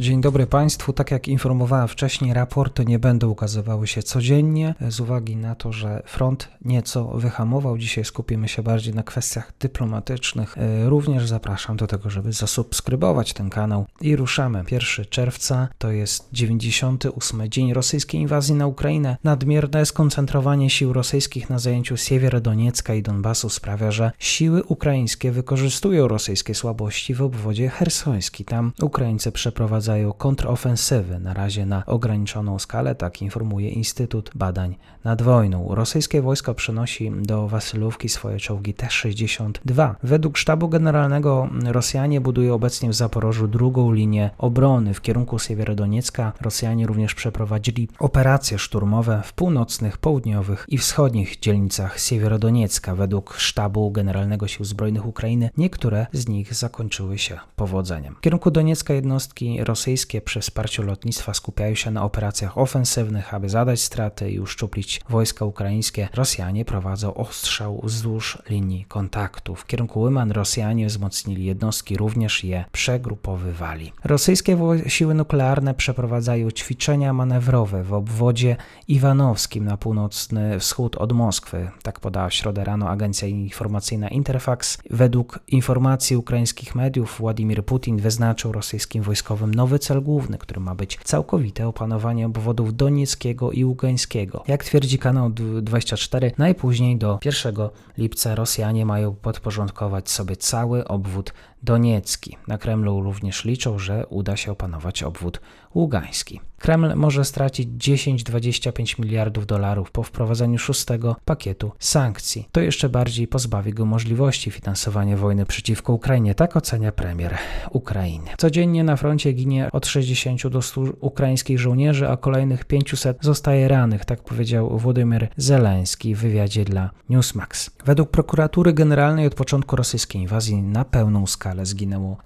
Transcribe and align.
Dzień 0.00 0.20
dobry 0.20 0.46
Państwu. 0.46 0.92
Tak 0.92 1.10
jak 1.10 1.28
informowałem 1.28 1.88
wcześniej, 1.88 2.34
raporty 2.34 2.84
nie 2.84 2.98
będą 2.98 3.28
ukazywały 3.28 3.86
się 3.86 4.02
codziennie 4.02 4.74
z 4.88 5.00
uwagi 5.00 5.36
na 5.36 5.54
to, 5.54 5.72
że 5.72 6.02
front 6.06 6.48
nieco 6.64 7.04
wyhamował. 7.04 7.78
Dzisiaj 7.78 8.04
skupimy 8.04 8.48
się 8.48 8.62
bardziej 8.62 8.94
na 8.94 9.02
kwestiach 9.02 9.52
dyplomatycznych. 9.60 10.58
E, 10.58 10.88
również 10.88 11.26
zapraszam 11.26 11.76
do 11.76 11.86
tego, 11.86 12.10
żeby 12.10 12.32
zasubskrybować 12.32 13.32
ten 13.32 13.50
kanał 13.50 13.86
i 14.00 14.16
ruszamy. 14.16 14.64
1 14.70 15.04
czerwca 15.10 15.68
to 15.78 15.90
jest 15.90 16.28
98 16.32 17.48
dzień 17.50 17.72
rosyjskiej 17.72 18.20
inwazji 18.20 18.54
na 18.54 18.66
Ukrainę. 18.66 19.16
Nadmierne 19.24 19.86
skoncentrowanie 19.86 20.70
sił 20.70 20.92
rosyjskich 20.92 21.50
na 21.50 21.58
zajęciu 21.58 21.96
Siewierodoniecka 21.96 22.94
i 22.94 23.02
Donbasu 23.02 23.48
sprawia, 23.48 23.90
że 23.90 24.12
siły 24.18 24.64
ukraińskie 24.64 25.32
wykorzystują 25.32 26.08
rosyjskie 26.08 26.54
słabości 26.54 27.14
w 27.14 27.22
obwodzie 27.22 27.68
hersońskim. 27.68 28.46
Tam 28.46 28.72
Ukraińcy 28.80 29.32
przeprowadzają 29.32 29.87
rodzaju 29.88 30.12
kontrofensywy, 30.12 31.18
na 31.18 31.34
razie 31.34 31.66
na 31.66 31.86
ograniczoną 31.86 32.58
skalę, 32.58 32.94
tak 32.94 33.22
informuje 33.22 33.68
Instytut 33.68 34.30
Badań 34.34 34.76
nad 35.04 35.22
Wojną. 35.22 35.74
Rosyjskie 35.74 36.22
wojsko 36.22 36.54
przenosi 36.54 37.12
do 37.22 37.48
Wasylówki 37.48 38.08
swoje 38.08 38.38
czołgi 38.38 38.74
T-62. 38.74 39.94
Według 40.02 40.38
sztabu 40.38 40.68
generalnego 40.68 41.48
Rosjanie 41.64 42.20
budują 42.20 42.54
obecnie 42.54 42.88
w 42.88 42.94
Zaporożu 42.94 43.48
drugą 43.48 43.92
linię 43.92 44.30
obrony 44.38 44.94
w 44.94 45.00
kierunku 45.00 45.38
Siewierodoniecka. 45.38 46.32
Rosjanie 46.40 46.86
również 46.86 47.14
przeprowadzili 47.14 47.88
operacje 47.98 48.58
szturmowe 48.58 49.22
w 49.24 49.32
północnych, 49.32 49.98
południowych 49.98 50.64
i 50.68 50.78
wschodnich 50.78 51.40
dzielnicach 51.40 52.00
Siewierodoniecka. 52.00 52.94
Według 52.94 53.34
sztabu 53.38 53.90
generalnego 53.90 54.48
Sił 54.48 54.64
Zbrojnych 54.64 55.06
Ukrainy 55.06 55.50
niektóre 55.56 56.06
z 56.12 56.28
nich 56.28 56.54
zakończyły 56.54 57.18
się 57.18 57.38
powodzeniem. 57.56 58.14
W 58.14 58.20
kierunku 58.20 58.50
Doniecka 58.50 58.94
jednostki 58.94 59.64
rosyjskie 59.64 59.77
rosyjskie 59.78 60.20
przy 60.20 60.40
wsparciu 60.40 60.82
lotnictwa 60.82 61.34
skupiają 61.34 61.74
się 61.74 61.90
na 61.90 62.04
operacjach 62.04 62.58
ofensywnych, 62.58 63.34
aby 63.34 63.48
zadać 63.48 63.80
straty 63.80 64.30
i 64.30 64.40
uszczuplić 64.40 65.00
wojska 65.08 65.44
ukraińskie. 65.44 66.08
Rosjanie 66.14 66.64
prowadzą 66.64 67.14
ostrzał 67.14 67.80
wzdłuż 67.84 68.38
linii 68.50 68.84
kontaktu. 68.84 69.54
W 69.54 69.66
kierunku 69.66 70.00
Łyman 70.00 70.30
Rosjanie 70.30 70.86
wzmocnili 70.86 71.44
jednostki, 71.44 71.96
również 71.96 72.44
je 72.44 72.64
przegrupowywali. 72.72 73.92
Rosyjskie 74.04 74.58
siły 74.86 75.14
nuklearne 75.14 75.74
przeprowadzają 75.74 76.50
ćwiczenia 76.50 77.12
manewrowe 77.12 77.84
w 77.84 77.92
obwodzie 77.92 78.56
iwanowskim 78.88 79.64
na 79.64 79.76
północny 79.76 80.58
wschód 80.60 80.96
od 80.96 81.12
Moskwy. 81.12 81.70
Tak 81.82 82.00
podała 82.00 82.28
w 82.28 82.34
środę 82.34 82.64
rano 82.64 82.88
agencja 82.90 83.28
informacyjna 83.28 84.08
Interfax. 84.08 84.78
Według 84.90 85.38
informacji 85.48 86.16
ukraińskich 86.16 86.74
mediów 86.74 87.16
Władimir 87.18 87.64
Putin 87.64 87.96
wyznaczył 87.96 88.52
rosyjskim 88.52 89.02
wojskowym 89.02 89.54
nowy 89.54 89.67
nowy 89.68 89.78
cel 89.78 90.02
główny, 90.02 90.38
który 90.38 90.60
ma 90.60 90.74
być 90.74 90.98
całkowite 91.04 91.68
opanowanie 91.68 92.26
obwodów 92.26 92.76
donieckiego 92.76 93.52
i 93.52 93.64
ługańskiego. 93.64 94.44
Jak 94.48 94.64
twierdzi 94.64 94.98
kanał 94.98 95.30
24, 95.62 96.32
najpóźniej 96.38 96.96
do 96.96 97.18
1 97.24 97.54
lipca 97.98 98.34
Rosjanie 98.34 98.86
mają 98.86 99.14
podporządkować 99.14 100.10
sobie 100.10 100.36
cały 100.36 100.88
obwód 100.88 101.32
doniecki. 101.62 102.36
Na 102.46 102.58
Kremlu 102.58 103.02
również 103.02 103.44
liczą, 103.44 103.78
że 103.78 104.06
uda 104.06 104.36
się 104.36 104.52
opanować 104.52 105.02
obwód 105.02 105.40
ługański. 105.74 106.40
Kreml 106.58 106.94
może 106.94 107.24
stracić 107.24 107.68
10-25 107.68 109.00
miliardów 109.00 109.46
dolarów 109.46 109.90
po 109.90 110.02
wprowadzeniu 110.02 110.58
szóstego 110.58 111.16
pakietu 111.24 111.72
sankcji. 111.78 112.48
To 112.52 112.60
jeszcze 112.60 112.88
bardziej 112.88 113.28
pozbawi 113.28 113.72
go 113.72 113.84
możliwości 113.84 114.50
finansowania 114.50 115.16
wojny 115.16 115.46
przeciwko 115.46 115.92
Ukrainie, 115.92 116.34
tak 116.34 116.56
ocenia 116.56 116.92
premier 116.92 117.38
Ukrainy. 117.70 118.30
Codziennie 118.38 118.84
na 118.84 118.96
froncie 118.96 119.32
ginie 119.32 119.57
od 119.72 119.86
60 119.86 120.48
do 120.48 120.62
100 120.62 120.80
ukraińskich 121.00 121.58
żołnierzy, 121.58 122.08
a 122.08 122.16
kolejnych 122.16 122.64
500 122.64 123.18
zostaje 123.20 123.68
rannych, 123.68 124.04
tak 124.04 124.22
powiedział 124.22 124.78
Władimir 124.78 125.28
Zeleński 125.36 126.14
w 126.14 126.18
wywiadzie 126.18 126.64
dla 126.64 126.90
Newsmax. 127.08 127.70
Według 127.84 128.10
prokuratury 128.10 128.72
generalnej 128.72 129.26
od 129.26 129.34
początku 129.34 129.76
rosyjskiej 129.76 130.22
inwazji 130.22 130.62
na 130.62 130.84
pełną 130.84 131.26
skalę 131.26 131.66
zginęło 131.66 132.16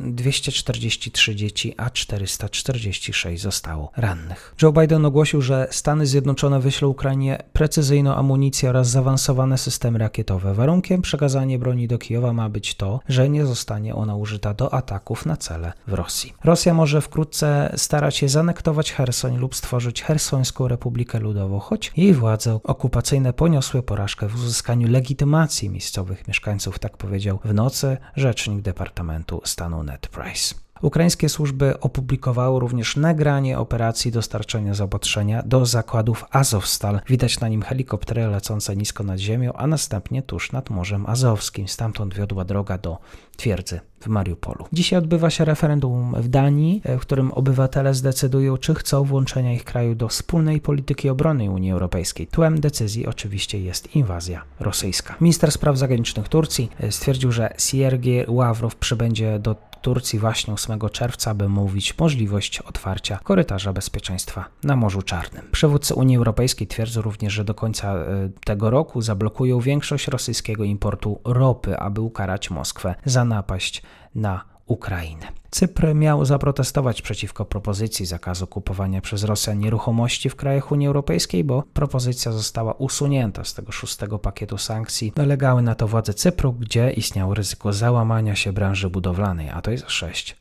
243 0.00 1.34
dzieci, 1.34 1.74
a 1.76 1.90
446 1.90 3.42
zostało 3.42 3.92
rannych. 3.96 4.54
Joe 4.62 4.72
Biden 4.72 5.04
ogłosił, 5.04 5.42
że 5.42 5.68
Stany 5.70 6.06
Zjednoczone 6.06 6.60
wyślą 6.60 6.88
Ukrainie 6.88 7.42
precyzyjną 7.52 8.14
amunicję 8.14 8.70
oraz 8.70 8.90
zaawansowane 8.90 9.58
systemy 9.58 9.98
rakietowe. 9.98 10.54
Warunkiem 10.54 11.02
przekazania 11.02 11.58
broni 11.58 11.88
do 11.88 11.98
Kijowa 11.98 12.32
ma 12.32 12.48
być 12.48 12.74
to, 12.74 13.00
że 13.08 13.28
nie 13.28 13.46
zostanie 13.46 13.94
ona 13.94 14.16
użyta 14.16 14.54
do 14.54 14.74
ataków 14.74 15.26
na 15.26 15.36
cele 15.36 15.72
w 15.86 15.92
Rosji. 15.92 16.32
Może 16.66 17.00
wkrótce 17.00 17.72
starać 17.76 18.16
się 18.16 18.28
zanektować 18.28 18.92
Hersoń 18.92 19.36
lub 19.36 19.56
stworzyć 19.56 20.02
Hersońską 20.02 20.68
Republikę 20.68 21.20
Ludową, 21.20 21.58
choć 21.58 21.92
jej 21.96 22.14
władze 22.14 22.60
okupacyjne 22.64 23.32
poniosły 23.32 23.82
porażkę 23.82 24.28
w 24.28 24.34
uzyskaniu 24.34 24.88
legitymacji 24.88 25.70
miejscowych 25.70 26.28
mieszkańców, 26.28 26.78
tak 26.78 26.96
powiedział 26.96 27.38
w 27.44 27.54
nocy 27.54 27.96
rzecznik 28.16 28.60
Departamentu 28.60 29.40
Stanu 29.44 29.82
Ned 29.82 30.08
Price. 30.08 30.54
Ukraińskie 30.82 31.28
służby 31.28 31.80
opublikowały 31.80 32.60
również 32.60 32.96
nagranie 32.96 33.58
operacji 33.58 34.12
dostarczenia 34.12 34.74
zaopatrzenia 34.74 35.42
do 35.42 35.66
zakładów 35.66 36.24
Azowstal. 36.30 37.00
Widać 37.06 37.40
na 37.40 37.48
nim 37.48 37.62
helikoptery 37.62 38.26
lecące 38.26 38.76
nisko 38.76 39.04
nad 39.04 39.18
ziemią, 39.18 39.52
a 39.52 39.66
następnie 39.66 40.22
tuż 40.22 40.52
nad 40.52 40.70
Morzem 40.70 41.06
Azowskim. 41.06 41.68
Stamtąd 41.68 42.14
wiodła 42.14 42.44
droga 42.44 42.78
do 42.78 42.98
twierdzy 43.36 43.80
w 44.00 44.06
Mariupolu. 44.06 44.64
Dzisiaj 44.72 44.98
odbywa 44.98 45.30
się 45.30 45.44
referendum 45.44 46.14
w 46.14 46.28
Danii, 46.28 46.82
w 46.84 47.00
którym 47.00 47.32
obywatele 47.32 47.94
zdecydują, 47.94 48.56
czy 48.56 48.74
chcą 48.74 49.04
włączenia 49.04 49.52
ich 49.52 49.64
kraju 49.64 49.94
do 49.94 50.08
wspólnej 50.08 50.60
polityki 50.60 51.08
obrony 51.08 51.50
Unii 51.50 51.72
Europejskiej. 51.72 52.26
Tłem 52.26 52.60
decyzji 52.60 53.06
oczywiście 53.06 53.60
jest 53.60 53.96
inwazja 53.96 54.42
rosyjska. 54.60 55.14
Minister 55.20 55.52
spraw 55.52 55.78
zagranicznych 55.78 56.28
Turcji 56.28 56.70
stwierdził, 56.90 57.32
że 57.32 57.54
Siergiej 57.58 58.24
Ławrow 58.28 58.76
przybędzie 58.76 59.38
do 59.38 59.68
Turcji 59.82 60.18
właśnie 60.18 60.54
8 60.54 60.80
czerwca, 60.92 61.34
by 61.34 61.48
mówić 61.48 61.98
możliwość 61.98 62.60
otwarcia 62.60 63.18
korytarza 63.24 63.72
bezpieczeństwa 63.72 64.44
na 64.64 64.76
Morzu 64.76 65.02
Czarnym. 65.02 65.42
Przywódcy 65.52 65.94
Unii 65.94 66.16
Europejskiej 66.16 66.66
twierdzą 66.66 67.02
również, 67.02 67.32
że 67.32 67.44
do 67.44 67.54
końca 67.54 67.94
e, 67.94 68.04
tego 68.44 68.70
roku 68.70 69.02
zablokują 69.02 69.60
większość 69.60 70.08
rosyjskiego 70.08 70.64
importu 70.64 71.20
ropy, 71.24 71.78
aby 71.78 72.00
ukarać 72.00 72.50
Moskwę 72.50 72.94
za 73.04 73.24
napaść 73.24 73.82
na 74.14 74.44
Ukrainę. 74.66 75.26
Cypr 75.50 75.94
miał 75.94 76.24
zaprotestować 76.24 77.02
przeciwko 77.02 77.44
propozycji 77.44 78.06
zakazu 78.06 78.46
kupowania 78.46 79.00
przez 79.00 79.24
Rosjan 79.24 79.58
nieruchomości 79.58 80.30
w 80.30 80.36
krajach 80.36 80.72
Unii 80.72 80.86
Europejskiej, 80.86 81.44
bo 81.44 81.62
propozycja 81.62 82.32
została 82.32 82.72
usunięta 82.72 83.44
z 83.44 83.54
tego 83.54 83.72
szóstego 83.72 84.18
pakietu 84.18 84.58
sankcji. 84.58 85.12
Nalegały 85.16 85.62
na 85.62 85.74
to 85.74 85.88
władze 85.88 86.14
Cypru, 86.14 86.52
gdzie 86.52 86.90
istniało 86.90 87.34
ryzyko 87.34 87.72
załamania 87.72 88.36
się 88.36 88.52
branży 88.52 88.90
budowlanej, 88.90 89.50
a 89.50 89.62
to 89.62 89.70
jest 89.70 89.86
6% 89.86 90.34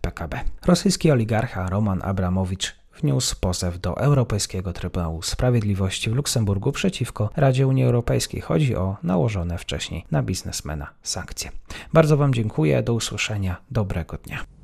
PKB. 0.00 0.40
Rosyjski 0.66 1.10
oligarcha 1.10 1.68
Roman 1.68 2.00
Abramowicz 2.02 2.79
wniósł 3.02 3.36
pozew 3.40 3.80
do 3.80 3.96
Europejskiego 3.96 4.72
Trybunału 4.72 5.22
Sprawiedliwości 5.22 6.10
w 6.10 6.14
Luksemburgu 6.14 6.72
przeciwko 6.72 7.30
Radzie 7.36 7.66
Unii 7.66 7.84
Europejskiej. 7.84 8.40
Chodzi 8.40 8.76
o 8.76 8.96
nałożone 9.02 9.58
wcześniej 9.58 10.04
na 10.10 10.22
biznesmena 10.22 10.90
sankcje. 11.02 11.50
Bardzo 11.92 12.16
Wam 12.16 12.34
dziękuję, 12.34 12.82
do 12.82 12.94
usłyszenia, 12.94 13.56
dobrego 13.70 14.16
dnia. 14.16 14.59